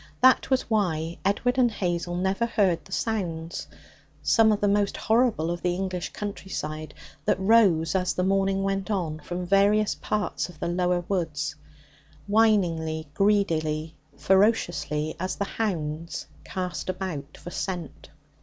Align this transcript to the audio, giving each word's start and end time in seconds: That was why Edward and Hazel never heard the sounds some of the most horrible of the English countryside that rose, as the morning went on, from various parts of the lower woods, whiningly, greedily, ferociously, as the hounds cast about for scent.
That 0.19 0.49
was 0.49 0.63
why 0.63 1.19
Edward 1.23 1.59
and 1.59 1.69
Hazel 1.69 2.15
never 2.15 2.47
heard 2.47 2.83
the 2.83 2.91
sounds 2.91 3.67
some 4.23 4.51
of 4.51 4.59
the 4.59 4.67
most 4.67 4.97
horrible 4.97 5.51
of 5.51 5.61
the 5.61 5.75
English 5.75 6.09
countryside 6.11 6.95
that 7.25 7.39
rose, 7.39 7.93
as 7.93 8.15
the 8.15 8.23
morning 8.23 8.63
went 8.63 8.89
on, 8.89 9.19
from 9.19 9.45
various 9.45 9.93
parts 9.93 10.49
of 10.49 10.59
the 10.59 10.67
lower 10.69 11.01
woods, 11.07 11.53
whiningly, 12.27 13.09
greedily, 13.13 13.93
ferociously, 14.17 15.15
as 15.19 15.35
the 15.35 15.45
hounds 15.45 16.25
cast 16.43 16.89
about 16.89 17.37
for 17.37 17.51
scent. 17.51 18.09